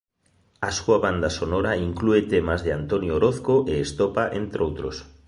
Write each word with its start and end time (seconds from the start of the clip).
A 0.67 0.69
súa 0.77 0.97
banda 1.05 1.29
sonora 1.39 1.71
inclúe 1.87 2.19
temas 2.33 2.59
de 2.65 2.71
Antonio 2.79 3.13
Orozco 3.19 3.55
e 3.71 3.73
Estopa 3.87 4.23
entre 4.41 4.59
outros. 4.67 4.95